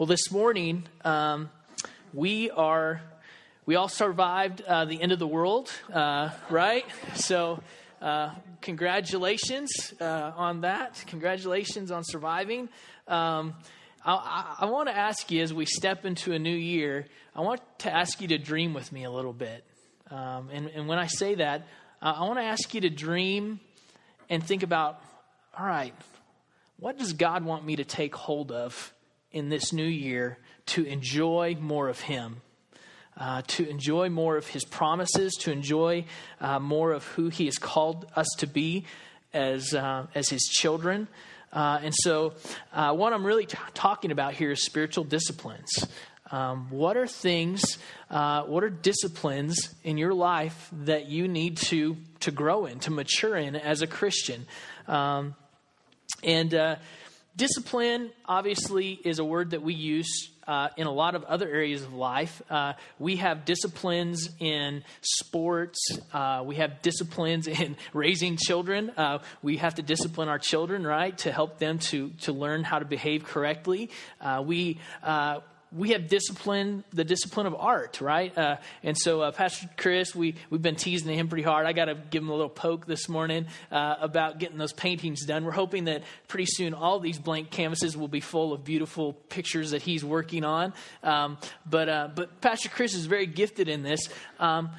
[0.00, 1.50] Well, this morning, um,
[2.14, 3.02] we are,
[3.66, 6.86] we all survived uh, the end of the world, uh, right?
[7.16, 7.62] So,
[8.00, 8.30] uh,
[8.62, 11.04] congratulations uh, on that.
[11.08, 12.70] Congratulations on surviving.
[13.08, 13.52] Um,
[14.02, 17.04] I, I, I want to ask you as we step into a new year,
[17.36, 19.66] I want to ask you to dream with me a little bit.
[20.10, 21.66] Um, and, and when I say that,
[22.00, 23.60] I want to ask you to dream
[24.30, 24.98] and think about
[25.58, 25.92] all right,
[26.78, 28.94] what does God want me to take hold of
[29.32, 32.42] in this new year to enjoy more of Him,
[33.16, 36.04] uh, to enjoy more of His promises, to enjoy
[36.40, 38.84] uh, more of who He has called us to be
[39.32, 41.08] as, uh, as His children.
[41.52, 42.34] Uh, and so,
[42.72, 45.68] uh, what I'm really t- talking about here is spiritual disciplines.
[46.30, 51.96] Um, what are things, uh, what are disciplines in your life that you need to,
[52.20, 54.46] to grow in, to mature in as a Christian?
[54.86, 55.34] Um,
[56.22, 56.54] and
[57.40, 61.80] Discipline, obviously, is a word that we use uh, in a lot of other areas
[61.80, 62.42] of life.
[62.50, 65.78] Uh, we have disciplines in sports.
[66.12, 68.90] Uh, we have disciplines in raising children.
[68.90, 72.78] Uh, we have to discipline our children, right, to help them to to learn how
[72.78, 73.88] to behave correctly.
[74.20, 75.40] Uh, we uh,
[75.72, 78.36] we have discipline, the discipline of art, right?
[78.36, 81.66] Uh, and so, uh, Pastor Chris, we, we've been teasing him pretty hard.
[81.66, 85.24] I got to give him a little poke this morning uh, about getting those paintings
[85.24, 85.44] done.
[85.44, 89.70] We're hoping that pretty soon all these blank canvases will be full of beautiful pictures
[89.70, 90.74] that he's working on.
[91.04, 94.08] Um, but, uh, but Pastor Chris is very gifted in this.
[94.40, 94.70] Um,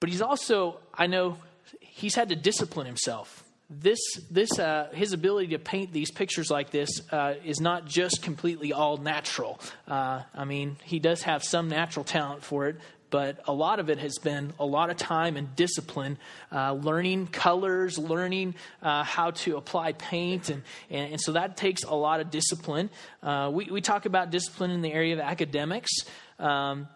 [0.00, 1.38] but he's also, I know,
[1.80, 3.98] he's had to discipline himself this
[4.30, 8.72] this uh, his ability to paint these pictures like this uh, is not just completely
[8.72, 9.60] all natural.
[9.86, 12.76] Uh, I mean, he does have some natural talent for it,
[13.10, 16.16] but a lot of it has been a lot of time and discipline,
[16.50, 21.84] uh, learning colors, learning uh, how to apply paint, and, and, and, so that takes
[21.84, 22.88] a lot of discipline.
[23.22, 25.90] Uh, we we talk about discipline in the area of academics.
[26.38, 26.88] Um,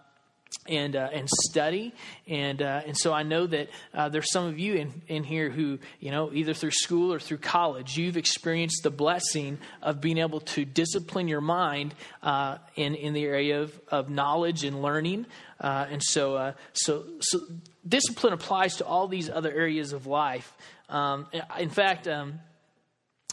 [0.66, 1.94] and uh, and study.
[2.26, 5.50] And uh, and so I know that uh, there's some of you in, in here
[5.50, 10.18] who you know either through school or through college you've experienced the blessing of being
[10.18, 15.26] able to discipline your mind uh, in in the area of, of knowledge and learning.
[15.60, 17.40] Uh, and so uh, so so
[17.86, 20.52] discipline applies to all these other areas of life.
[20.88, 21.26] Um,
[21.58, 22.40] in fact um,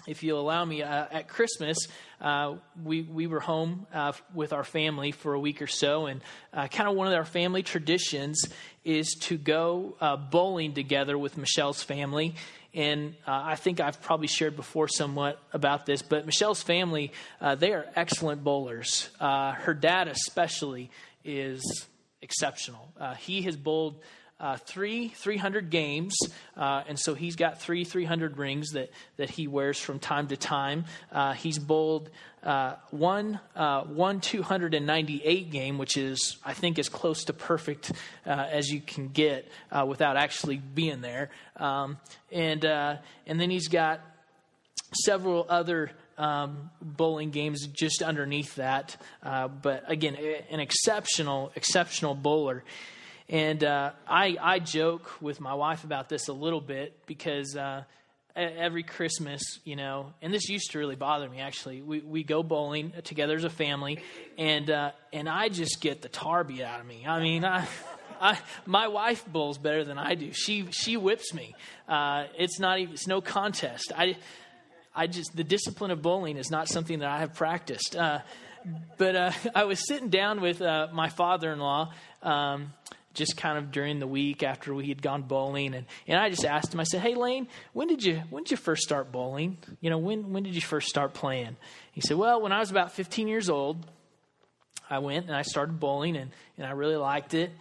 [0.08, 1.78] if you'll allow me, uh, at Christmas,
[2.22, 6.06] uh, we, we were home uh, with our family for a week or so.
[6.06, 6.22] And
[6.54, 8.48] uh, kind of one of our family traditions
[8.84, 12.36] is to go uh, bowling together with Michelle's family.
[12.74, 17.12] And uh, I think I've probably shared before somewhat about this, but Michelle's family,
[17.58, 19.10] they are excellent bowlers.
[19.20, 20.92] her dad, especially,
[21.24, 21.62] is
[22.22, 22.94] exceptional.
[23.18, 24.00] he has bowled
[24.39, 26.16] uh, three 300 games,
[26.55, 30.38] uh, and so he's got three 300 rings that, that he wears from time to
[30.38, 30.85] time.
[31.11, 32.09] Uh, he's bowled
[32.41, 37.91] uh, one, uh, one 298 game, which is, I think, as close to perfect
[38.25, 39.50] uh, as you can get
[39.85, 41.31] without actually being there.
[41.57, 41.97] Um,
[42.31, 44.00] and, and then he's got
[45.03, 48.95] several other um, bowling games just underneath that.
[49.21, 50.16] but again,
[50.50, 52.63] an exceptional, exceptional bowler.
[53.29, 57.84] And uh, I, I joke with my wife about this a little bit because uh,
[58.35, 61.81] every Christmas, you know, and this used to really bother me actually.
[61.84, 64.00] We, we go bowling together as a family,
[64.39, 67.06] and, uh, and I just get the tar beat out of me.
[67.07, 67.68] I mean, I.
[68.22, 70.34] I, my wife bowls better than I do.
[70.34, 71.56] She she whips me.
[71.88, 73.94] Uh, it's not even, it's no contest.
[73.95, 74.18] I
[74.94, 77.95] I just the discipline of bowling is not something that I have practiced.
[77.95, 78.19] Uh,
[78.97, 82.73] but uh, I was sitting down with uh, my father-in-law um,
[83.19, 86.46] just kind of during the week after we had gone bowling and, and I just
[86.46, 89.57] asked him, I said, Hey Lane, when did you when did you first start bowling?
[89.81, 91.57] You know, when when did you first start playing?
[91.91, 93.85] He said, Well, when I was about fifteen years old,
[94.90, 97.52] I went and I started bowling and, and I really liked it.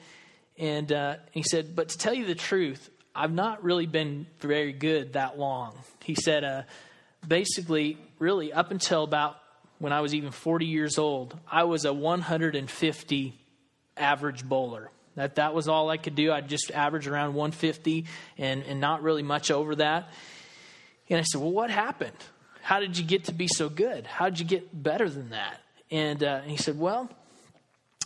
[0.57, 4.73] And uh, he said, But to tell you the truth, I've not really been very
[4.73, 5.77] good that long.
[6.05, 6.63] He said, uh,
[7.27, 9.37] basically, really up until about
[9.79, 13.35] when I was even 40 years old, I was a 150
[13.97, 14.91] average bowler.
[15.19, 16.33] That that was all I could do.
[16.33, 18.07] I'd just average around 150
[18.39, 20.11] and, and not really much over that.
[21.11, 22.17] And I said, Well, what happened?
[22.63, 24.07] How did you get to be so good?
[24.07, 25.61] How did you get better than that?
[25.91, 27.11] And, uh, and he said, Well,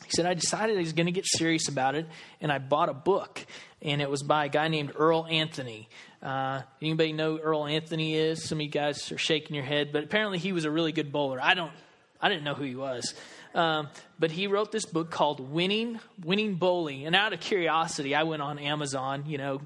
[0.05, 2.07] he said, I decided I was going to get serious about it,
[2.41, 3.45] and I bought a book,
[3.81, 5.89] and it was by a guy named Earl Anthony.
[6.23, 8.45] Uh, anybody know Earl Anthony is?
[8.49, 11.13] Some of you guys are shaking your head, but apparently he was a really good
[11.13, 11.41] bowler.
[11.43, 11.73] I don't,
[12.21, 13.15] I didn't know who he was.
[13.55, 13.89] Um,
[14.19, 17.07] but he wrote this book called Winning Winning Bowling.
[17.07, 19.61] And out of curiosity, I went on Amazon, you know,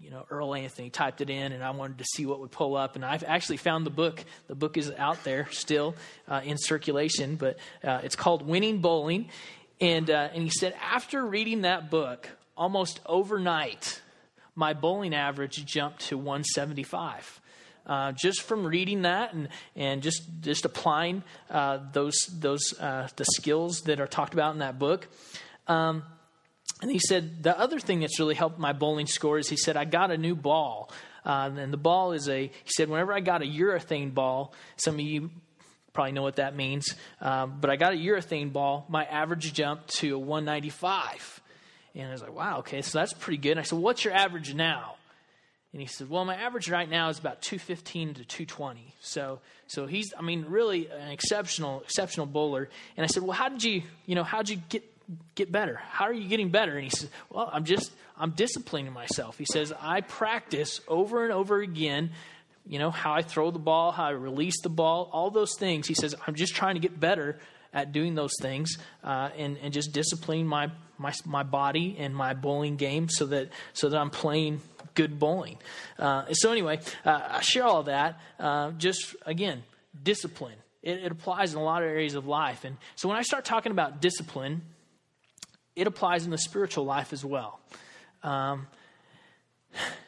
[0.00, 2.76] you know, Earl Anthony typed it in, and I wanted to see what would pull
[2.76, 2.96] up.
[2.96, 4.24] And I've actually found the book.
[4.48, 5.94] The book is out there still
[6.28, 9.28] uh, in circulation, but uh, it's called Winning Bowling.
[9.80, 14.00] And, uh, and he said, after reading that book, almost overnight,
[14.54, 17.40] my bowling average jumped to 175.
[17.86, 23.24] Uh, just from reading that and, and just, just applying uh, those, those uh, the
[23.24, 25.08] skills that are talked about in that book.
[25.66, 26.04] Um,
[26.80, 29.76] and he said, the other thing that's really helped my bowling score is he said,
[29.76, 30.92] I got a new ball.
[31.24, 34.94] Uh, and the ball is a, he said, whenever I got a urethane ball, some
[34.94, 35.30] of you
[35.92, 39.88] probably know what that means, um, but I got a urethane ball, my average jumped
[39.96, 41.40] to a 195.
[41.94, 43.52] And I was like, wow, okay, so that's pretty good.
[43.52, 44.96] And I said, what's your average now?
[45.72, 48.94] And he said, well, my average right now is about 215 to 220.
[49.00, 52.68] So, so he's, I mean, really an exceptional, exceptional bowler.
[52.96, 54.84] And I said, well, how did you, you know, how did you get
[55.34, 55.80] get better?
[55.90, 56.74] How are you getting better?
[56.74, 59.38] And he says, Well, I'm just, I'm disciplining myself.
[59.38, 62.10] He says, I practice over and over again,
[62.66, 65.86] you know, how I throw the ball, how I release the ball, all those things.
[65.86, 67.38] He says, I'm just trying to get better
[67.72, 72.34] at doing those things uh, and, and just disciplining my, my, my body and my
[72.34, 74.60] bowling game so that, so that I'm playing
[74.94, 75.58] good bowling.
[75.98, 78.20] Uh, so, anyway, uh, I share all that.
[78.38, 79.62] Uh, just, again,
[80.02, 80.56] discipline.
[80.82, 82.64] It, it applies in a lot of areas of life.
[82.64, 84.62] And so, when I start talking about discipline,
[85.74, 87.60] it applies in the spiritual life as well.
[88.22, 88.66] Um,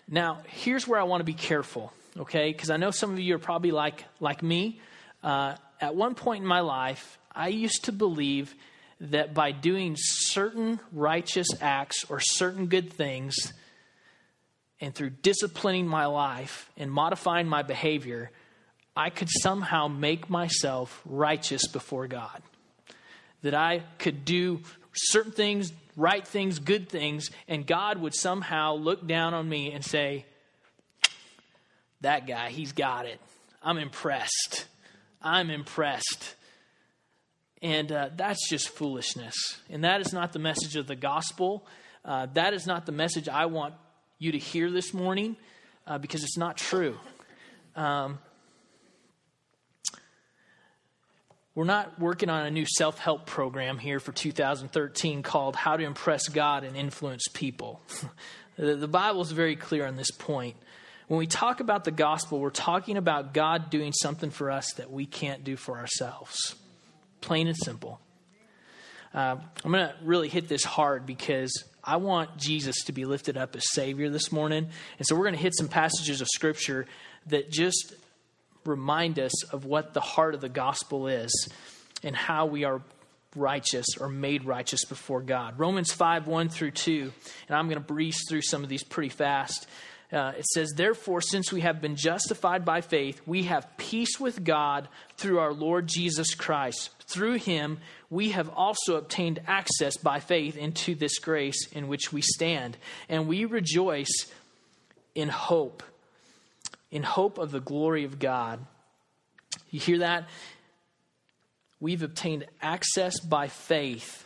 [0.09, 2.53] now, here's where I want to be careful, okay?
[2.53, 4.81] Because I know some of you are probably like like me.
[5.23, 8.55] Uh, at one point in my life, I used to believe
[9.01, 13.37] that by doing certain righteous acts or certain good things,
[14.81, 18.31] and through disciplining my life and modifying my behavior,
[18.97, 22.43] I could somehow make myself righteous before God.
[23.43, 24.61] That I could do
[24.95, 29.85] certain things, right things, good things, and God would somehow look down on me and
[29.85, 30.27] say,
[32.01, 33.21] That guy, he's got it.
[33.63, 34.67] I'm impressed.
[35.23, 36.35] I'm impressed.
[37.65, 39.35] And uh, that's just foolishness.
[39.71, 41.67] And that is not the message of the gospel.
[42.05, 43.75] Uh, that is not the message I want
[44.19, 45.37] you to hear this morning
[45.87, 46.99] uh, because it's not true.
[47.75, 48.19] Um,
[51.55, 55.85] We're not working on a new self help program here for 2013 called How to
[55.85, 57.81] Impress God and Influence People.
[58.57, 60.57] the Bible is very clear on this point.
[61.07, 64.91] When we talk about the gospel, we're talking about God doing something for us that
[64.91, 66.57] we can't do for ourselves.
[67.25, 68.01] Plain and simple.
[69.15, 73.39] Uh, I'm going to really hit this hard because I want Jesus to be lifted
[73.39, 74.69] up as Savior this morning.
[74.99, 76.85] And so we're going to hit some passages of Scripture
[77.29, 77.95] that just
[78.67, 81.49] remind us of what the heart of the gospel is
[82.03, 82.83] and how we are
[83.35, 85.59] righteous or made righteous before God.
[85.59, 87.11] Romans 5 1 through 2,
[87.49, 89.67] and I'm going to breeze through some of these pretty fast.
[90.15, 94.45] Uh, it says, Therefore, since we have been justified by faith, we have peace with
[94.45, 96.91] God through our Lord Jesus Christ.
[97.07, 97.79] Through him,
[98.11, 102.77] we have also obtained access by faith into this grace in which we stand,
[103.09, 104.33] and we rejoice
[105.15, 105.83] in hope
[106.95, 108.65] in hope of the glory of God.
[109.71, 110.29] You hear that?
[111.81, 114.24] We've obtained access by faith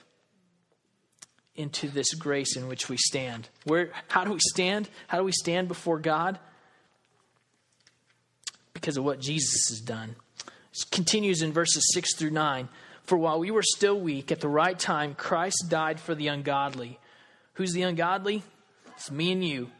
[1.59, 3.49] into this grace in which we stand.
[3.65, 4.89] Where how do we stand?
[5.09, 6.39] How do we stand before God?
[8.73, 10.15] Because of what Jesus has done.
[10.73, 12.69] It continues in verses 6 through 9.
[13.03, 16.99] For while we were still weak, at the right time, Christ died for the ungodly.
[17.55, 18.43] Who's the ungodly?
[18.95, 19.71] It's me and you.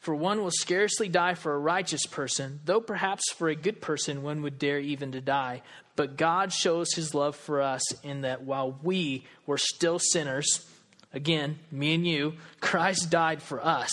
[0.00, 4.22] For one will scarcely die for a righteous person, though perhaps for a good person
[4.22, 5.62] one would dare even to die.
[5.94, 10.66] But God shows his love for us in that while we were still sinners,
[11.12, 13.90] again, me and you, Christ died for us.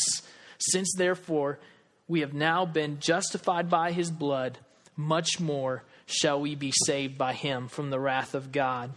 [0.57, 1.59] Since therefore
[2.07, 4.57] we have now been justified by his blood,
[4.95, 8.91] much more shall we be saved by him from the wrath of God.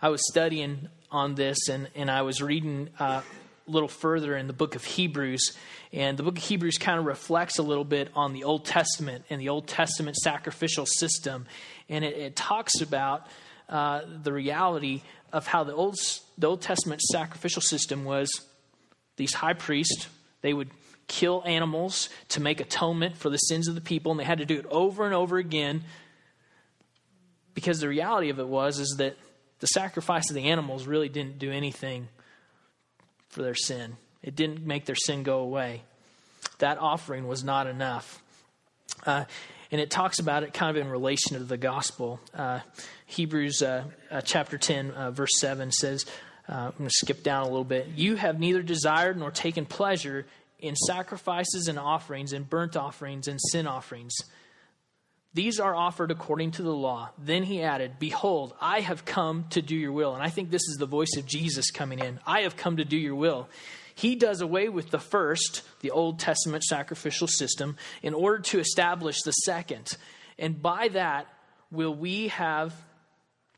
[0.00, 2.90] I was studying on this and, and I was reading.
[2.98, 3.22] Uh,
[3.66, 5.56] a little further in the book of Hebrews.
[5.92, 9.24] And the book of Hebrews kind of reflects a little bit on the Old Testament
[9.30, 11.46] and the Old Testament sacrificial system.
[11.88, 13.26] And it, it talks about
[13.68, 15.96] uh, the reality of how the Old,
[16.38, 18.28] the Old Testament sacrificial system was
[19.16, 20.08] these high priests,
[20.40, 20.70] they would
[21.06, 24.46] kill animals to make atonement for the sins of the people, and they had to
[24.46, 25.84] do it over and over again
[27.54, 29.16] because the reality of it was is that
[29.60, 32.08] the sacrifice of the animals really didn't do anything
[33.28, 33.96] for their sin.
[34.22, 35.82] It didn't make their sin go away.
[36.58, 38.22] That offering was not enough.
[39.06, 39.24] Uh,
[39.70, 42.20] and it talks about it kind of in relation to the gospel.
[42.34, 42.60] Uh,
[43.06, 46.06] Hebrews uh, uh chapter 10, uh, verse 7 says,
[46.48, 47.88] uh, I'm going to skip down a little bit.
[47.96, 50.26] You have neither desired nor taken pleasure
[50.58, 54.14] in sacrifices and offerings, and burnt offerings and sin offerings.
[55.34, 57.10] These are offered according to the law.
[57.18, 60.14] Then he added, Behold, I have come to do your will.
[60.14, 62.20] And I think this is the voice of Jesus coming in.
[62.24, 63.48] I have come to do your will.
[63.96, 69.22] He does away with the first, the Old Testament sacrificial system, in order to establish
[69.22, 69.96] the second.
[70.38, 71.26] And by that
[71.70, 72.72] will we have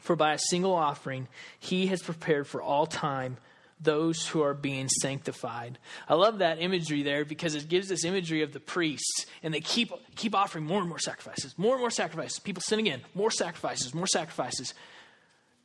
[0.00, 3.36] For by a single offering, he has prepared for all time
[3.82, 5.78] those who are being sanctified.
[6.08, 9.60] I love that imagery there because it gives this imagery of the priests, and they
[9.60, 12.38] keep, keep offering more and more sacrifices, more and more sacrifices.
[12.38, 14.72] People sin again, more sacrifices, more sacrifices.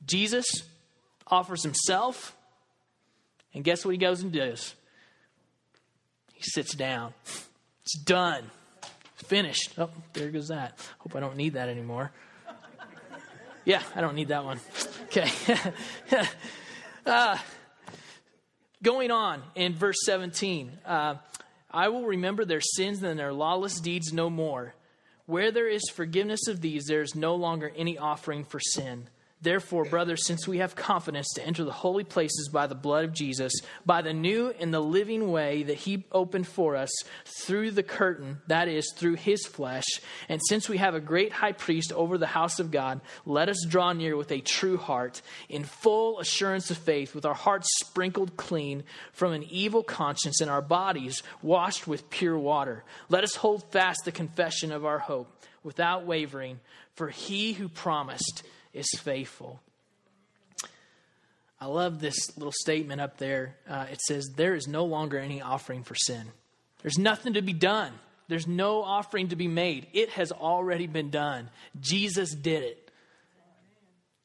[0.06, 0.46] Jesus
[1.28, 2.36] offers himself,
[3.54, 4.74] and guess what he goes and does?
[6.34, 7.14] He sits down.
[7.84, 8.50] It's done.
[9.16, 9.74] It's finished.
[9.78, 10.80] Oh, there goes that.
[11.00, 12.12] Hope I don't need that anymore.
[13.68, 14.60] Yeah, I don't need that one.
[15.08, 15.32] Okay.
[17.06, 17.38] uh,
[18.84, 21.16] going on in verse 17 uh,
[21.72, 24.76] I will remember their sins and their lawless deeds no more.
[25.26, 29.08] Where there is forgiveness of these, there is no longer any offering for sin.
[29.40, 33.14] Therefore, brothers, since we have confidence to enter the holy places by the blood of
[33.14, 33.54] Jesus,
[33.86, 36.90] by the new and the living way that he opened for us
[37.24, 39.86] through the curtain, that is, through his flesh,
[40.28, 43.64] and since we have a great high priest over the house of God, let us
[43.70, 48.38] draw near with a true heart, in full assurance of faith, with our hearts sprinkled
[48.38, 52.84] clean from an evil conscience and our bodies washed with pure water.
[53.08, 55.32] Let us hold fast the confession of our hope
[55.64, 56.60] without wavering,
[56.96, 58.42] for he who promised
[58.78, 59.60] is faithful.
[61.60, 63.56] I love this little statement up there.
[63.68, 66.28] Uh, it says, There is no longer any offering for sin.
[66.82, 67.94] There's nothing to be done.
[68.28, 69.88] There's no offering to be made.
[69.94, 71.50] It has already been done.
[71.80, 72.92] Jesus did it.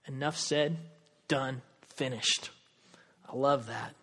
[0.06, 0.76] Enough said,
[1.28, 1.62] done,
[1.94, 2.50] finished.
[3.28, 3.94] I love that.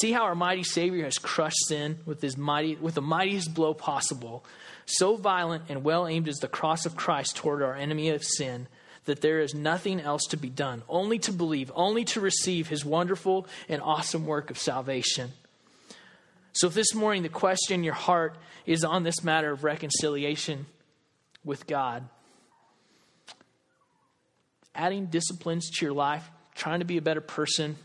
[0.00, 3.74] See how our mighty Savior has crushed sin with his mighty with the mightiest blow
[3.74, 4.44] possible.
[4.86, 8.66] So violent and well aimed is the cross of Christ toward our enemy of sin
[9.06, 12.84] that there is nothing else to be done, only to believe, only to receive his
[12.84, 15.32] wonderful and awesome work of salvation.
[16.52, 18.36] So, if this morning the question in your heart
[18.66, 20.66] is on this matter of reconciliation
[21.44, 22.08] with God,
[24.74, 27.76] adding disciplines to your life, trying to be a better person,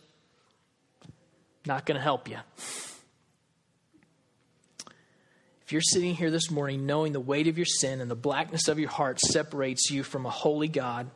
[1.66, 2.38] not going to help you.
[5.72, 8.78] You're sitting here this morning knowing the weight of your sin and the blackness of
[8.78, 11.10] your heart separates you from a holy God,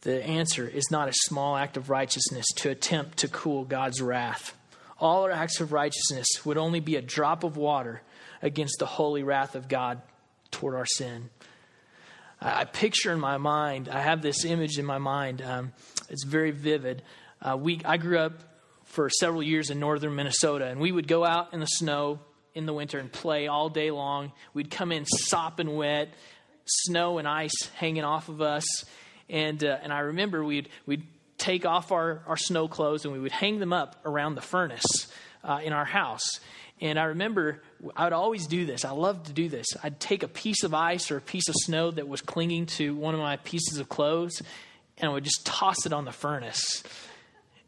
[0.00, 4.56] the answer is not a small act of righteousness to attempt to cool God's wrath.
[4.98, 8.02] All our acts of righteousness would only be a drop of water
[8.42, 10.00] against the holy wrath of God
[10.50, 11.30] toward our sin.
[12.40, 15.42] I picture in my mind, I have this image in my mind.
[15.42, 15.72] Um,
[16.08, 17.02] it's very vivid.
[17.42, 18.47] Uh, we, I grew up
[18.88, 22.18] for several years in northern Minnesota, and we would go out in the snow
[22.54, 24.32] in the winter and play all day long.
[24.54, 26.08] We'd come in sopping wet,
[26.64, 28.64] snow and ice hanging off of us,
[29.28, 33.20] and uh, and I remember we'd we'd take off our, our snow clothes and we
[33.20, 35.06] would hang them up around the furnace
[35.44, 36.40] uh, in our house.
[36.80, 37.62] And I remember
[37.94, 38.84] I would always do this.
[38.84, 39.66] I loved to do this.
[39.82, 42.94] I'd take a piece of ice or a piece of snow that was clinging to
[42.96, 44.42] one of my pieces of clothes,
[44.96, 46.82] and I would just toss it on the furnace.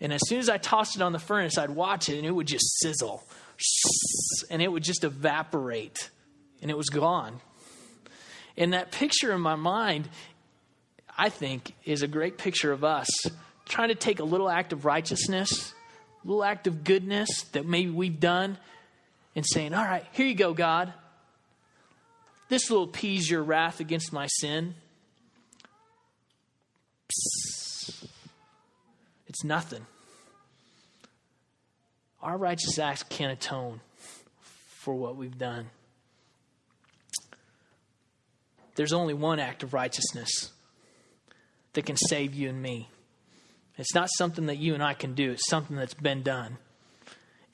[0.01, 2.31] And as soon as I tossed it on the furnace, I'd watch it and it
[2.31, 3.23] would just sizzle.
[4.51, 6.11] And it would just evaporate.
[6.63, 7.41] And it was gone.
[8.57, 10.09] And that picture in my mind,
[11.17, 13.09] I think, is a great picture of us
[13.67, 15.75] trying to take a little act of righteousness,
[16.25, 18.59] a little act of goodness that maybe we've done,
[19.37, 20.93] and saying, All right, here you go, God.
[22.49, 24.75] This will appease your wrath against my sin.
[27.09, 27.70] Psst
[29.31, 29.87] it's nothing.
[32.21, 33.81] Our righteous acts can't atone
[34.41, 35.71] for what we've done.
[38.75, 40.51] There's only one act of righteousness
[41.75, 42.89] that can save you and me.
[43.79, 46.59] It's not something that you and I can do, it's something that's been done.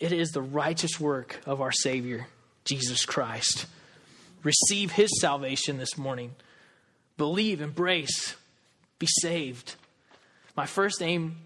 [0.01, 2.27] It is the righteous work of our Savior,
[2.65, 3.67] Jesus Christ.
[4.43, 6.37] Receive His salvation this morning.
[7.19, 8.35] Believe, embrace,
[8.99, 9.75] be saved.
[10.57, 11.37] My first aim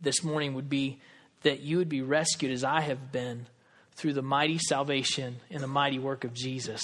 [0.00, 1.00] this morning would be
[1.42, 3.46] that you would be rescued as I have been
[3.92, 6.82] through the mighty salvation and the mighty work of Jesus.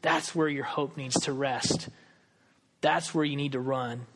[0.00, 1.88] That's where your hope needs to rest.
[2.80, 4.06] That's where you need to run.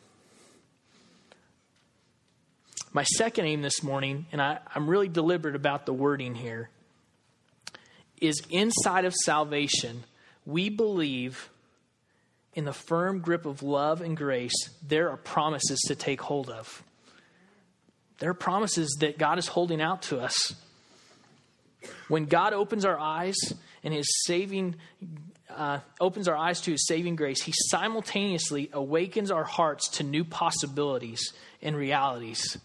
[2.92, 6.70] My second aim this morning, and I, am really deliberate about the wording here,
[8.20, 10.04] is inside of salvation,
[10.46, 11.50] we believe
[12.54, 16.82] in the firm grip of love and grace, there are promises to take hold of.
[18.18, 20.54] There are promises that God is holding out to us.
[22.08, 23.36] When God opens our eyes
[23.82, 24.76] and his saving
[25.54, 30.24] uh, opens our eyes to his saving grace, he simultaneously awakens our hearts to new
[30.24, 31.32] possibilities
[31.62, 32.58] and realities.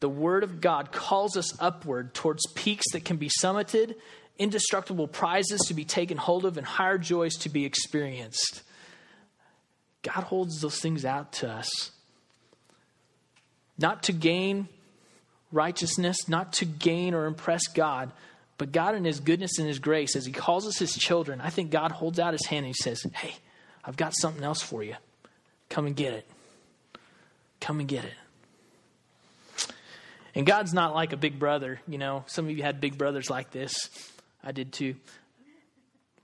[0.00, 3.96] The Word of God calls us upward towards peaks that can be summited,
[4.38, 8.62] indestructible prizes to be taken hold of, and higher joys to be experienced.
[10.02, 11.90] God holds those things out to us.
[13.80, 14.68] Not to gain
[15.52, 18.12] righteousness, not to gain or impress God,
[18.58, 21.50] but God in His goodness and His grace, as He calls us His children, I
[21.50, 23.34] think God holds out His hand and He says, Hey,
[23.84, 24.96] I've got something else for you.
[25.70, 26.26] Come and get it.
[27.60, 28.12] Come and get it.
[30.34, 31.80] And God's not like a big brother.
[31.88, 33.90] You know, some of you had big brothers like this.
[34.44, 34.94] I did too.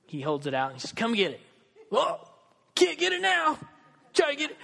[0.06, 1.40] He holds it out and he says, Come get it.
[1.90, 2.20] Whoa.
[2.75, 3.58] Can't get it now.
[4.12, 4.56] Try to get it.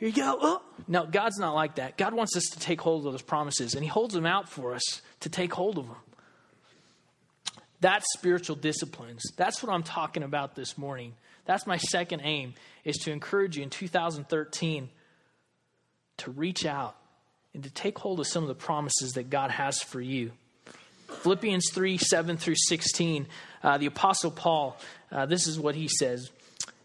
[0.00, 0.38] Here you go.
[0.40, 0.62] Oh.
[0.88, 1.98] No, God's not like that.
[1.98, 4.74] God wants us to take hold of those promises, and He holds them out for
[4.74, 5.96] us to take hold of them.
[7.82, 9.22] That's spiritual disciplines.
[9.36, 11.12] That's what I'm talking about this morning.
[11.44, 14.88] That's my second aim is to encourage you in 2013
[16.18, 16.96] to reach out
[17.52, 20.32] and to take hold of some of the promises that God has for you.
[21.08, 23.26] Philippians 3 7 through 16,
[23.62, 24.78] uh, the Apostle Paul,
[25.12, 26.30] uh, this is what he says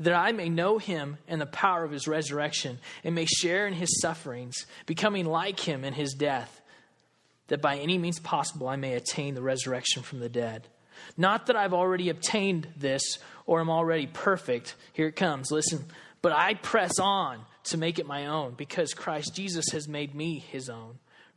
[0.00, 3.74] that I may know him and the power of his resurrection, and may share in
[3.74, 6.60] his sufferings, becoming like him in his death,
[7.48, 10.68] that by any means possible I may attain the resurrection from the dead.
[11.16, 13.02] Not that I've already obtained this
[13.46, 14.74] or am already perfect.
[14.92, 15.50] Here it comes.
[15.50, 15.84] Listen.
[16.20, 20.38] But I press on to make it my own because Christ Jesus has made me
[20.38, 20.98] his own.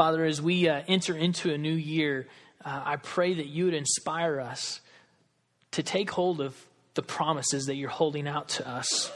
[0.00, 2.26] Father, as we uh, enter into a new year,
[2.64, 4.80] uh, I pray that you would inspire us
[5.72, 6.56] to take hold of
[6.94, 9.12] the promises that you're holding out to us.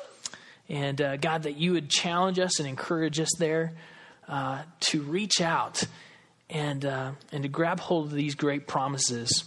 [0.69, 3.73] And uh, God, that you would challenge us and encourage us there
[4.29, 5.85] uh, to reach out
[6.51, 9.45] and, uh, and to grab hold of these great promises.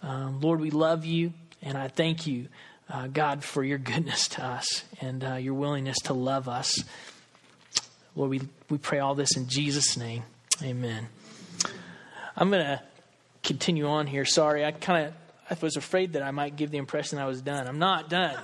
[0.00, 2.46] Um, Lord, we love you, and I thank you,
[2.88, 6.84] uh, God, for your goodness to us and your willingness to love us.
[8.14, 10.22] Lord, we, we pray all this in Jesus' name.
[10.62, 11.08] Amen.
[12.36, 12.82] I'm going to
[13.44, 14.24] continue on here.
[14.24, 15.14] Sorry, I kind of
[15.50, 17.66] I was afraid that I might give the impression I was done.
[17.66, 18.36] I'm not done.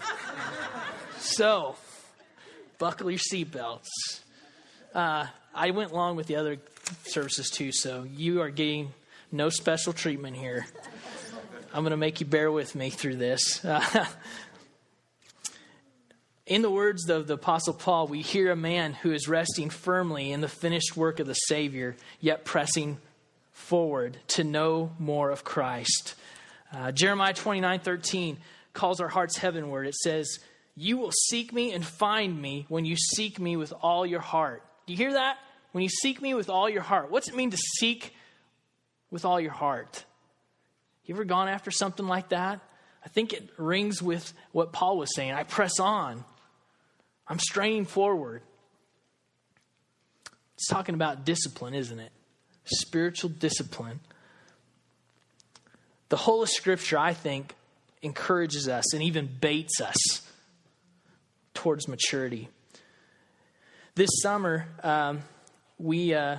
[1.19, 1.77] so,
[2.79, 3.89] buckle your seatbelts.
[4.95, 6.59] Uh, I went along with the other
[7.05, 8.93] services too, so you are getting
[9.33, 10.65] no special treatment here.
[11.75, 13.65] I'm going to make you bear with me through this.
[13.65, 14.07] Uh,
[16.47, 20.31] In the words of the Apostle Paul, we hear a man who is resting firmly
[20.31, 22.99] in the finished work of the Savior, yet pressing
[23.51, 26.15] forward to know more of Christ.
[26.71, 28.37] Uh, Jeremiah 29 13
[28.75, 29.87] calls our hearts heavenward.
[29.87, 30.39] It says,
[30.77, 34.63] You will seek me and find me when you seek me with all your heart.
[34.85, 35.39] Do you hear that?
[35.73, 37.11] When you seek me with all your heart.
[37.11, 38.15] What's it mean to seek
[39.11, 40.05] with all your heart?
[41.07, 42.61] You ever gone after something like that?
[43.03, 45.33] I think it rings with what Paul was saying.
[45.33, 46.23] I press on.
[47.27, 48.43] I'm straining forward.
[50.55, 52.13] It's talking about discipline, isn't it?
[52.65, 54.01] Spiritual discipline.
[56.11, 57.55] The whole of Scripture, I think,
[58.03, 59.97] encourages us and even baits us
[61.55, 62.49] towards maturity.
[63.95, 65.23] This summer, um,
[65.79, 66.37] we, uh,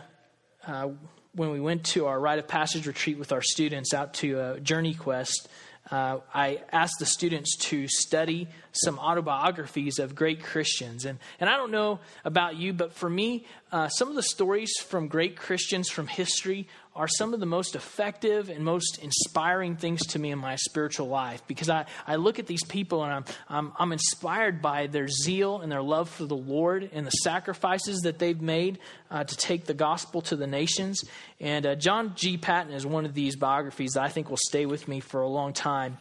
[0.68, 0.90] uh,
[1.34, 4.60] when we went to our rite of passage retreat with our students out to uh,
[4.60, 5.50] Journey Quest,
[5.92, 11.06] uh, I asked the students to study some autobiographies of great Christians.
[11.06, 14.72] And, and I don't know about you, but for me, uh, some of the stories
[14.80, 20.06] from great Christians from history are some of the most effective and most inspiring things
[20.08, 23.26] to me in my spiritual life because I, I look at these people and I'm,
[23.50, 28.02] I'm, I'm inspired by their zeal and their love for the Lord and the sacrifices
[28.02, 28.80] that they've made
[29.12, 31.04] uh, to take the gospel to the nations.
[31.42, 32.38] And uh, John G.
[32.38, 35.28] Paton is one of these biographies that I think will stay with me for a
[35.28, 35.98] long time.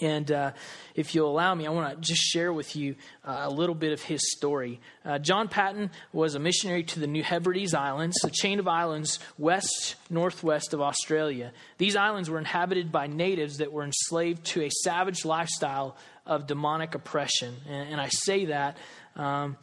[0.00, 0.52] And uh,
[0.94, 3.92] if you'll allow me, I want to just share with you uh, a little bit
[3.92, 4.80] of his story.
[5.04, 9.18] Uh, John Paton was a missionary to the New Hebrides Islands, a chain of islands
[9.38, 11.52] west northwest of Australia.
[11.78, 16.94] These islands were inhabited by natives that were enslaved to a savage lifestyle of demonic
[16.94, 17.54] oppression.
[17.68, 18.76] And, and I say that
[19.16, 19.56] um,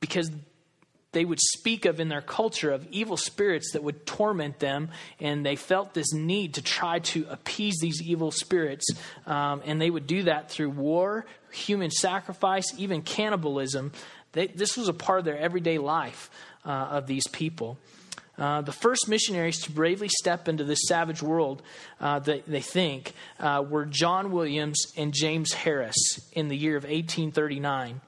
[0.00, 0.30] because
[1.12, 5.44] they would speak of in their culture of evil spirits that would torment them, and
[5.44, 8.86] they felt this need to try to appease these evil spirits.
[9.26, 13.92] Um, and they would do that through war, human sacrifice, even cannibalism.
[14.32, 16.30] They, this was a part of their everyday life
[16.64, 17.78] uh, of these people.
[18.38, 21.62] Uh, the first missionaries to bravely step into this savage world,
[22.00, 25.94] uh, they, they, think, uh, were John Williams and James Harris
[26.32, 28.00] in the year of 1839.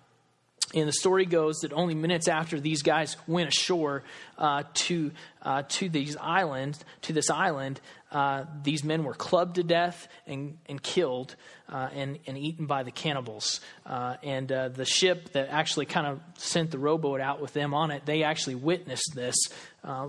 [0.75, 4.03] And the story goes that only minutes after these guys went ashore
[4.37, 9.63] uh, to uh, to these islands, to this island, uh, these men were clubbed to
[9.63, 11.37] death and, and killed
[11.69, 13.61] uh, and, and eaten by the cannibals.
[13.85, 17.75] Uh, and uh, the ship that actually kind of sent the rowboat out with them
[17.75, 19.37] on it, they actually witnessed this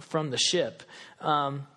[0.02, 0.84] from the ship.
[1.20, 1.68] Um,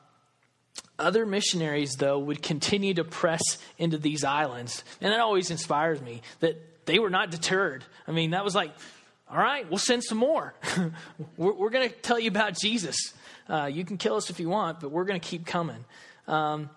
[0.99, 3.43] other missionaries, though, would continue to press
[3.77, 4.83] into these islands.
[5.01, 7.85] And that always inspires me that they were not deterred.
[8.07, 8.73] I mean, that was like,
[9.31, 10.55] all right, we'll send some more.
[11.37, 12.97] we're, we're going to tell you about Jesus.
[13.47, 15.85] Uh, you can kill us if you want, but we're going to keep coming.
[16.27, 16.71] Um,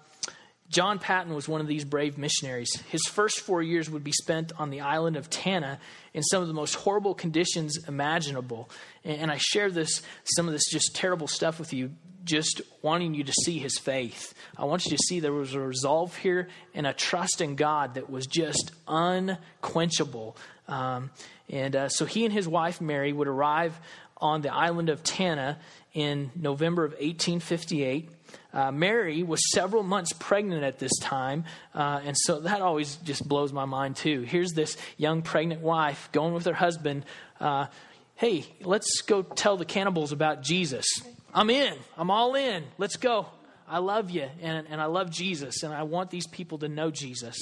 [0.67, 2.75] John Paton was one of these brave missionaries.
[2.89, 5.79] His first four years would be spent on the island of Tanna
[6.13, 8.69] in some of the most horrible conditions imaginable.
[9.05, 10.01] And, and I share this,
[10.35, 11.91] some of this just terrible stuff with you
[12.23, 14.33] just wanting you to see his faith.
[14.57, 17.95] I want you to see there was a resolve here and a trust in God
[17.95, 20.37] that was just unquenchable.
[20.67, 21.11] Um,
[21.49, 23.79] and uh, so he and his wife Mary would arrive
[24.17, 25.57] on the island of Tanna
[25.93, 28.09] in November of 1858.
[28.53, 33.27] Uh, Mary was several months pregnant at this time, uh, and so that always just
[33.27, 34.21] blows my mind too.
[34.21, 37.05] Here's this young pregnant wife going with her husband.
[37.39, 37.67] Uh,
[38.15, 40.85] hey, let's go tell the cannibals about Jesus.
[41.33, 41.73] I'm in.
[41.97, 42.63] I'm all in.
[42.77, 43.27] Let's go.
[43.67, 46.91] I love you, and, and I love Jesus, and I want these people to know
[46.91, 47.37] Jesus.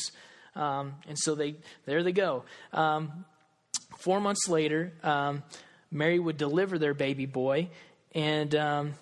[0.55, 2.43] Um, and so they there they go.
[2.71, 3.25] Um,
[3.99, 5.41] four months later, um,
[5.91, 7.69] Mary would deliver their baby boy,
[8.13, 8.93] and um,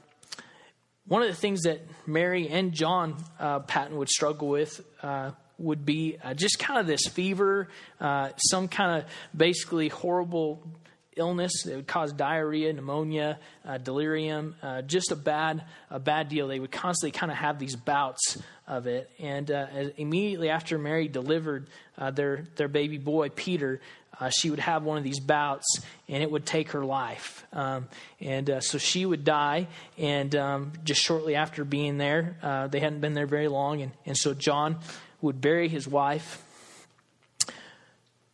[1.05, 4.81] one of the things that Mary and John uh, Paton would struggle with.
[5.01, 7.67] Uh, would be uh, just kind of this fever,
[7.99, 10.61] uh, some kind of basically horrible
[11.17, 11.65] illness.
[11.65, 16.47] It would cause diarrhea, pneumonia, uh, delirium, uh, just a bad, a bad deal.
[16.47, 19.09] They would constantly kind of have these bouts of it.
[19.19, 23.81] And uh, immediately after Mary delivered uh, their, their baby boy, Peter,
[24.19, 27.45] uh, she would have one of these bouts and it would take her life.
[27.53, 27.87] Um,
[28.19, 29.67] and so she would die.
[29.97, 32.35] And um, just shortly after being there,
[32.71, 33.81] they hadn't been there very long.
[33.81, 34.79] And, and so John
[35.21, 36.43] would bury his wife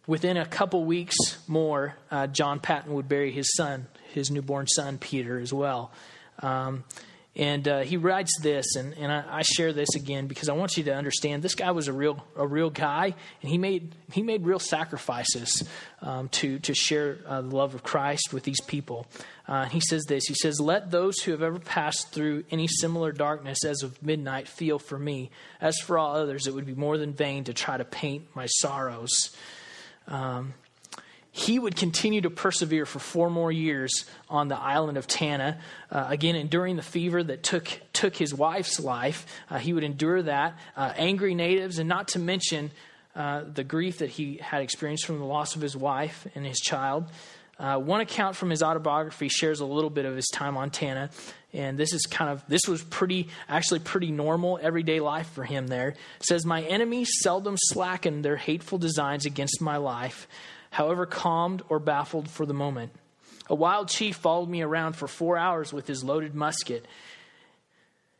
[0.05, 1.15] Within a couple weeks
[1.47, 5.91] more, uh, John Paton would bury his son, his newborn son, Peter, as well.
[6.39, 6.83] Um,
[7.35, 10.77] and uh, he writes this, and, and I, I, share this again because I want
[10.77, 14.21] you to understand this guy was a real a real guy, and he made he
[14.21, 15.67] made real sacrifices
[16.01, 19.07] um, to to share uh, the love of Christ with these people.
[19.47, 20.25] Uh, he says this.
[20.27, 24.47] He says, "Let those who have ever passed through any similar darkness as of midnight
[24.47, 25.31] feel for me.
[25.59, 28.45] As for all others, it would be more than vain to try to paint my
[28.45, 29.35] sorrows."
[30.07, 30.53] Um,
[31.35, 35.59] he would continue to persevere for four more years on the island of Tanna.
[35.91, 40.21] Uh, again, enduring the fever that took took his wife's life, uh, he would endure
[40.21, 40.59] that.
[40.77, 42.69] Uh, angry natives, and not to mention
[43.15, 46.59] uh, the grief that he had experienced from the loss of his wife and his
[46.59, 47.05] child.
[47.59, 51.09] Uh, one account from his autobiography shares a little bit of his time on Tanna,
[51.53, 55.67] and this is kind of this was pretty actually pretty normal everyday life for him
[55.67, 55.89] there.
[55.89, 60.27] It says my enemies seldom slacken their hateful designs against my life
[60.71, 62.91] however calmed or baffled for the moment.
[63.47, 66.87] A wild chief followed me around for four hours with his loaded musket.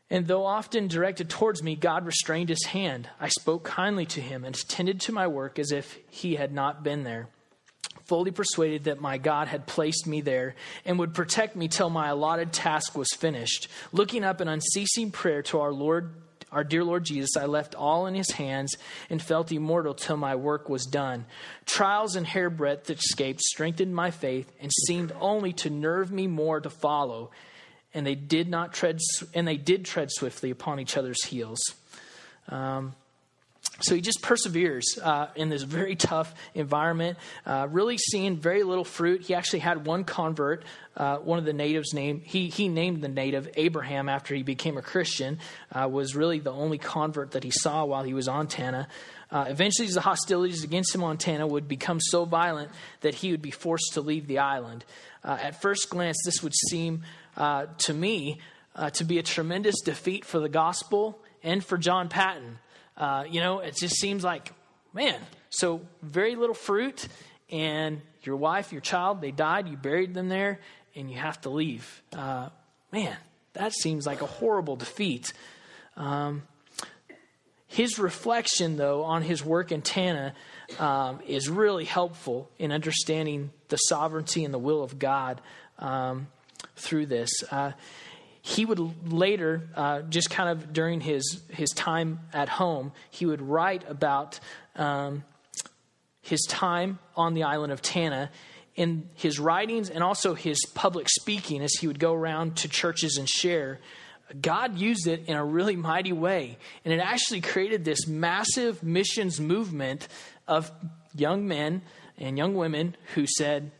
[0.10, 3.10] And though often directed towards me, God restrained his hand.
[3.20, 6.84] I spoke kindly to him and attended to my work as if he had not
[6.84, 7.28] been there
[8.06, 12.10] fully persuaded that my God had placed me there and would protect me till my
[12.10, 16.14] allotted task was finished, looking up in unceasing prayer to our Lord
[16.54, 18.78] our dear Lord Jesus, I left all in his hands
[19.10, 21.26] and felt immortal till my work was done.
[21.66, 26.70] Trials and hairbreadth escapes strengthened my faith and seemed only to nerve me more to
[26.70, 27.32] follow.
[27.94, 29.00] And they did not tread,
[29.34, 31.60] and they did tread swiftly upon each other's heels.
[32.50, 32.94] Um,
[33.84, 38.86] so he just perseveres uh, in this very tough environment, uh, really seeing very little
[38.86, 39.22] fruit.
[39.22, 40.64] He actually had one convert,
[40.96, 44.78] uh, one of the natives named, he, he named the native Abraham after he became
[44.78, 45.40] a Christian,
[45.74, 48.88] uh, was really the only convert that he saw while he was on Tanna.
[49.30, 53.42] Uh, eventually, the hostilities against him on Tanna would become so violent that he would
[53.42, 54.86] be forced to leave the island.
[55.24, 57.02] Uh, at first glance, this would seem
[57.36, 58.40] to me
[58.94, 62.60] to be a tremendous defeat for the gospel and for John Paton.
[62.96, 64.52] Uh, you know, it just seems like,
[64.94, 67.08] man, so very little fruit,
[67.50, 70.60] and your wife, your child, they died, you buried them there,
[70.96, 72.02] and you have to leave.
[72.16, 72.50] Uh,
[72.92, 73.16] man,
[73.54, 75.34] that seems like a horrible defeat.
[75.96, 76.44] Um,
[77.68, 80.36] his reflection, though, on his work in Tanna
[80.80, 85.42] um, is really helpful in understanding the sovereignty and the will of God
[85.80, 86.28] um,
[86.76, 87.32] through this.
[87.50, 87.72] Uh,
[88.46, 93.42] he would later, uh, just kind of during his, his time at home, he would
[93.42, 94.38] write about
[94.76, 95.24] um,
[96.22, 98.30] his time on the island of Tanna
[98.76, 103.18] in his writings and also his public speaking as he would go around to churches
[103.18, 103.80] and share.
[104.42, 106.58] God used it in a really mighty way.
[106.84, 110.10] And it actually created this massive missions movement
[110.50, 110.70] of
[111.16, 111.82] young men
[112.18, 113.72] and young women who said,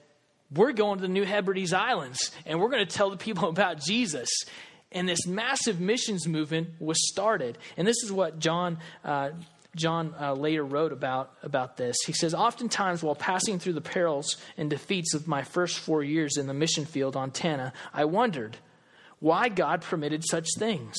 [0.56, 3.80] we're going to the New Hebrides Islands and we're going to tell the people about
[3.80, 4.30] Jesus.
[4.92, 7.58] And this massive missions movement was started.
[7.78, 8.78] And this is what John.
[9.04, 9.32] Uh,
[9.76, 11.98] John uh, later wrote about, about this.
[12.06, 16.38] He says, Oftentimes, while passing through the perils and defeats of my first four years
[16.38, 18.56] in the mission field on Tanna, I wondered
[19.18, 20.96] why God permitted such things.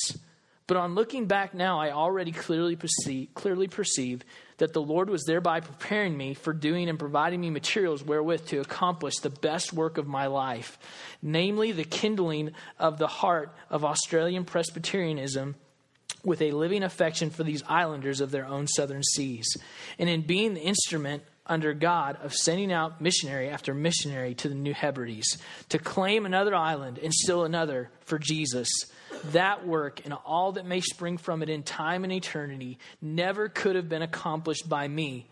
[0.66, 4.24] But on looking back now, I already clearly perceive, clearly perceive
[4.58, 8.60] that the Lord was thereby preparing me for doing and providing me materials wherewith to
[8.60, 10.78] accomplish the best work of my life,
[11.22, 15.56] namely the kindling of the heart of Australian Presbyterianism
[16.24, 19.46] with a living affection for these islanders of their own southern seas,
[19.98, 24.54] and in being the instrument under God of sending out missionary after missionary to the
[24.54, 25.36] New Hebrides
[25.68, 28.68] to claim another island and still another for Jesus
[29.32, 33.76] that work and all that may spring from it in time and eternity never could
[33.76, 35.26] have been accomplished by me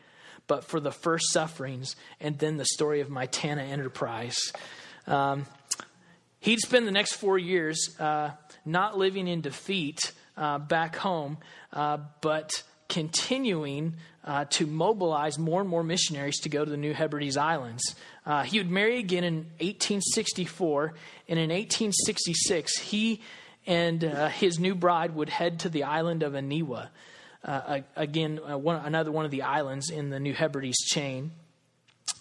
[0.47, 4.37] but for the first sufferings and then the story of my Tanna enterprise.
[5.07, 5.47] Um,
[6.41, 8.31] he'd spend the next four years uh,
[8.65, 11.39] not living in defeat uh, back home,
[11.73, 12.51] uh, but
[12.89, 17.83] continuing uh, to mobilize more and more missionaries to go to the New Hebrides Islands.
[18.25, 20.95] Uh, he would marry again in 1864,
[21.29, 23.21] and in 1866, he
[23.67, 26.89] and uh, his new bride would head to the island of Aniwa.
[27.45, 31.33] Uh, again, uh, one, another one of the islands in the New Hebrides chain.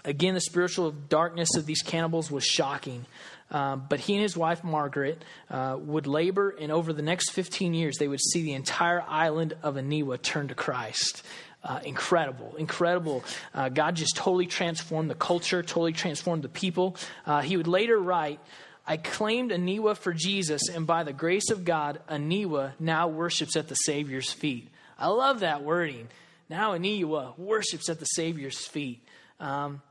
[0.03, 3.05] Again, the spiritual darkness of these cannibals was shocking.
[3.51, 7.73] Um, but he and his wife, Margaret, uh, would labor, and over the next 15
[7.73, 11.23] years, they would see the entire island of Aniwa turn to Christ.
[11.63, 13.23] Uh, incredible, incredible.
[13.53, 16.95] Uh, God just totally transformed the culture, totally transformed the people.
[17.27, 18.39] Uh, he would later write
[18.91, 23.69] I claimed Aniwa for Jesus, and by the grace of God, Aniwa now worships at
[23.69, 24.67] the Savior's feet.
[24.99, 26.09] I love that wording.
[26.49, 29.01] Now Aniwa worships at the Savior's feet.
[29.39, 29.81] Um,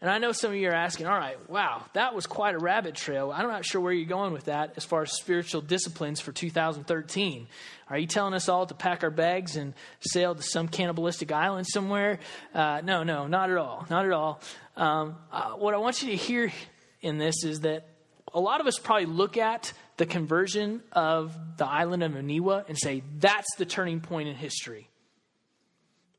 [0.00, 2.58] and I know some of you are asking, all right, wow, that was quite a
[2.60, 3.32] rabbit trail.
[3.34, 7.48] I'm not sure where you're going with that as far as spiritual disciplines for 2013.
[7.90, 11.66] Are you telling us all to pack our bags and sail to some cannibalistic island
[11.66, 12.20] somewhere?
[12.54, 13.88] Uh, no, no, not at all.
[13.90, 14.40] Not at all.
[14.76, 16.52] Um, uh, what I want you to hear
[17.00, 17.86] in this is that
[18.32, 22.78] a lot of us probably look at the conversion of the island of Aniwa and
[22.78, 24.88] say, that's the turning point in history.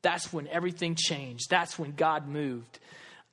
[0.02, 1.50] That's when everything changed.
[1.50, 2.78] That's when God moved.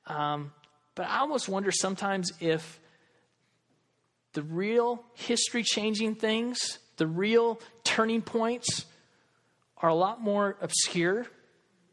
[0.06, 0.52] Um,
[0.94, 2.80] but I almost wonder sometimes if
[4.32, 8.84] the real history changing things, the real turning points,
[9.78, 11.26] are a lot more obscure.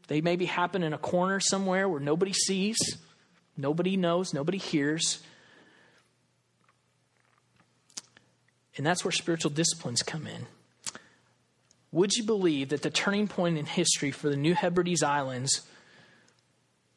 [0.08, 2.76] They maybe happen in a corner somewhere where nobody sees,
[3.56, 5.20] nobody knows, nobody hears.
[8.76, 10.46] And that's where spiritual disciplines come in.
[11.92, 15.62] Would you believe that the turning point in history for the New Hebrides Islands,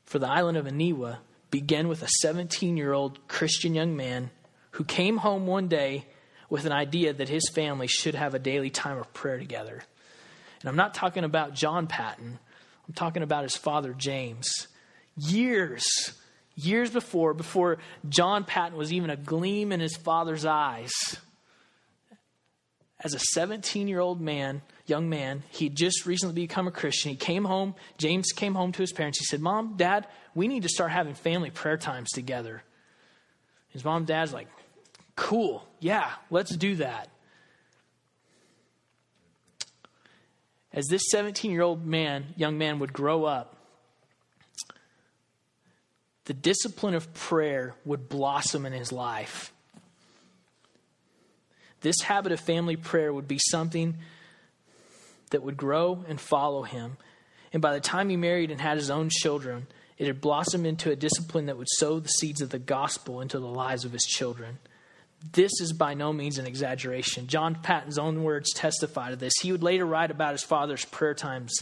[0.03, 1.17] for the island of Aniwa,
[1.51, 4.29] began with a 17 year old Christian young man
[4.71, 6.05] who came home one day
[6.49, 9.83] with an idea that his family should have a daily time of prayer together?
[10.59, 12.39] And I'm not talking about John Paton,
[12.87, 14.67] I'm talking about his father, James.
[15.15, 15.85] Years,
[16.55, 20.91] years before, before John Paton was even a gleam in his father's eyes
[23.01, 27.11] as a 17 year old man, young man, he'd just recently become a Christian.
[27.11, 29.19] He came home, James came home to his parents.
[29.19, 32.63] He said, Mom, Dad, we need to start having family prayer times together.
[33.69, 34.47] His mom and dad's like,
[35.15, 37.09] Cool, yeah, let's do that.
[40.71, 43.55] As this 17 year old man, young man, would grow up,
[46.25, 49.51] the discipline of prayer would blossom in his life.
[51.81, 53.97] This habit of family prayer would be something
[55.31, 56.97] that would grow and follow him.
[57.53, 60.91] And by the time he married and had his own children, it had blossomed into
[60.91, 64.05] a discipline that would sow the seeds of the gospel into the lives of his
[64.05, 64.59] children.
[65.33, 67.27] This is by no means an exaggeration.
[67.27, 69.33] John Paton's own words testify to this.
[69.41, 71.53] He would later write about his father's prayer times.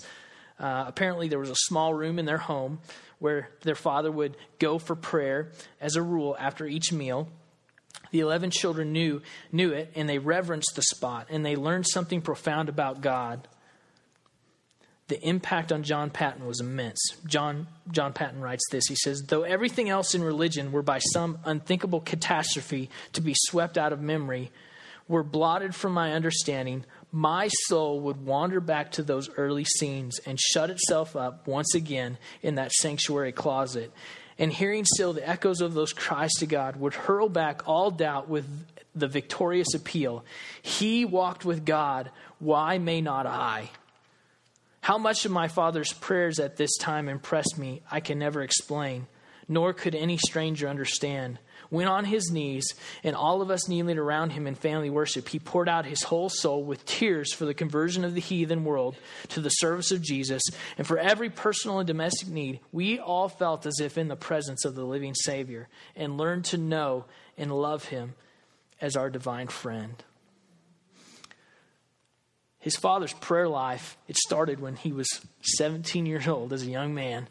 [0.59, 2.79] Uh, apparently, there was a small room in their home
[3.19, 5.51] where their father would go for prayer
[5.81, 7.27] as a rule after each meal.
[8.11, 12.21] The 11 children knew, knew it, and they reverenced the spot, and they learned something
[12.21, 13.47] profound about God.
[15.07, 16.99] The impact on John Paton was immense.
[17.25, 18.87] John, John Paton writes this.
[18.87, 23.77] He says, Though everything else in religion were by some unthinkable catastrophe to be swept
[23.77, 24.51] out of memory,
[25.07, 30.37] were blotted from my understanding, my soul would wander back to those early scenes and
[30.37, 33.93] shut itself up once again in that sanctuary closet
[34.39, 38.29] and hearing still the echoes of those cries to God, would hurl back all doubt
[38.29, 38.45] with
[38.95, 40.23] the victorious appeal
[40.61, 43.69] He walked with God, why may not I?
[44.81, 49.07] How much of my father's prayers at this time impressed me, I can never explain,
[49.47, 54.31] nor could any stranger understand went on his knees, and all of us kneeling around
[54.31, 58.03] him in family worship, he poured out his whole soul with tears for the conversion
[58.03, 58.95] of the heathen world
[59.29, 60.41] to the service of Jesus.
[60.77, 64.65] And for every personal and domestic need, we all felt as if in the presence
[64.65, 67.05] of the living Savior and learned to know
[67.37, 68.15] and love him
[68.81, 70.03] as our divine friend.
[72.59, 75.07] His father's prayer life, it started when he was
[75.41, 77.29] 17 years old as a young man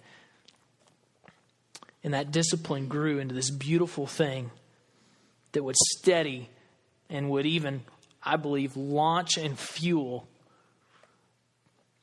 [2.07, 4.53] and that discipline grew into this beautiful thing
[5.51, 6.49] that would steady
[7.11, 7.83] and would even,
[8.23, 10.29] I believe, launch and fuel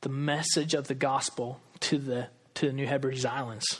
[0.01, 3.79] the message of the gospel to the to the New Hebrides Islands.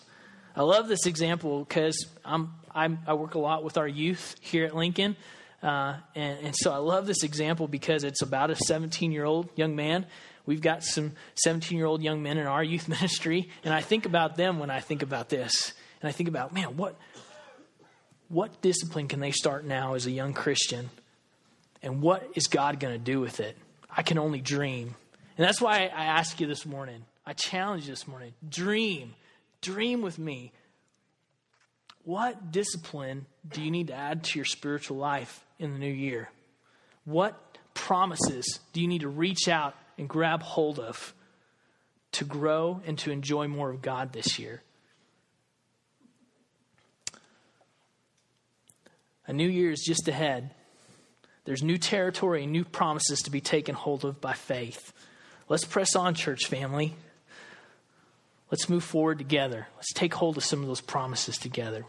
[0.56, 4.66] I love this example because I'm, I'm, i work a lot with our youth here
[4.66, 5.18] at Lincoln,
[5.62, 9.50] uh, and, and so I love this example because it's about a 17 year old
[9.58, 10.06] young man.
[10.46, 11.12] We've got some
[11.44, 14.70] 17 year old young men in our youth ministry, and I think about them when
[14.70, 15.74] I think about this.
[16.04, 16.98] And I think about, man, what,
[18.28, 20.90] what discipline can they start now as a young Christian?
[21.82, 23.58] And what is God going to do with it?
[23.90, 24.96] I can only dream.
[25.38, 27.06] And that's why I ask you this morning.
[27.26, 28.34] I challenge you this morning.
[28.48, 29.16] Dream.
[29.62, 30.52] Dream with me.
[32.04, 36.30] What discipline do you need to add to your spiritual life in the new year?
[37.06, 41.14] What promises do you need to reach out and grab hold of
[42.12, 44.64] to grow and to enjoy more of God this year?
[49.28, 50.52] A new year is just ahead.
[51.46, 54.94] There's new territory and new promises to be taken hold of by faith.
[55.50, 56.96] Let's press on, church family.
[58.52, 59.68] Let's move forward together.
[59.76, 61.86] Let's take hold of some of those promises together.